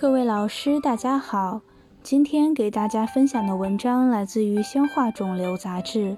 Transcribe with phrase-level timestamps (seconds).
[0.00, 1.60] 各位老师，大家好。
[2.04, 6.10] 今天给大家分享的文章来自于《消化肿瘤杂志》，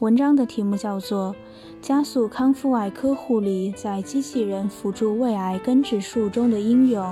[0.00, 1.32] 文章的题目叫做
[1.80, 7.04] 《加速康复外科护理在机器人辅助胃癌根治术中的应用》。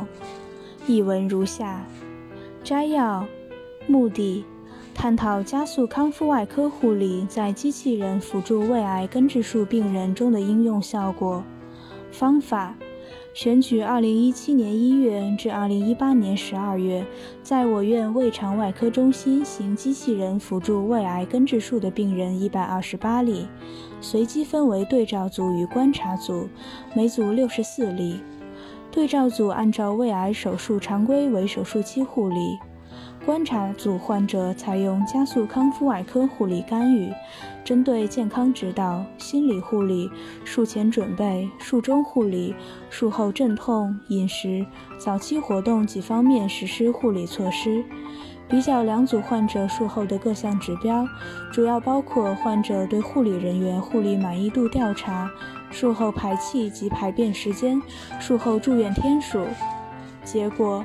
[0.89, 1.87] 译文如下：
[2.65, 3.25] 摘要，
[3.87, 4.45] 目的，
[4.93, 11.45] 探讨加速康复外科护理在机器人辅助胃癌根治术病人中的应用效果。
[12.11, 12.75] 方法。
[13.35, 17.07] 选取2017年1月至2018年12月，
[17.43, 23.47] 在我院胃肠外科中心行机器人辅助胃癌根治术的病人128例，
[24.01, 26.49] 随机分为对照组与观察组，
[26.95, 28.21] 每组64例。
[28.91, 32.59] 对照组按照胃癌手术常规为手术期护理。
[33.25, 37.13] 观察组患者采用加速康复外科护理干预，
[37.65, 40.11] 针对健康指导、心理护理、
[40.45, 42.53] 术前准备、术中护理、
[42.91, 44.67] 术后镇痛、饮食、
[44.99, 47.85] 早期活动几方面实施护理措施。
[48.49, 51.07] 比较两组患者术后的各项指标，
[51.53, 55.31] 主要包括患者对护理人员护理满意度调查、
[55.71, 57.81] 术后排气及排便时间、
[58.19, 59.47] 术后住院天数。
[60.25, 60.85] 结果。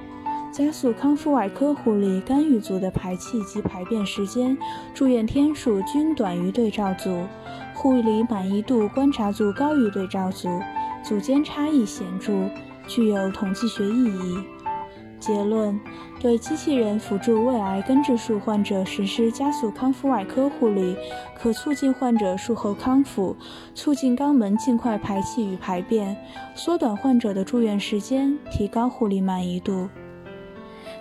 [0.57, 4.57] 加速康复外科护理干预组的排气及排便时间、
[4.91, 7.15] 住院天数均短于对照组，
[7.75, 10.49] 护理满意度观察组高于对照组，
[11.03, 12.49] 组间差异显著，
[12.87, 14.39] 具有统计学意义。
[15.19, 15.79] 结论：
[16.19, 20.97] 对机器人辅助胃癌根治术患者实施加速康复外科护理，
[21.35, 23.35] 可促进患者术后康复，
[23.75, 26.17] 促进肛门尽快排气与排便，
[26.55, 29.87] 缩短患者的住院时间，提高护理满意度。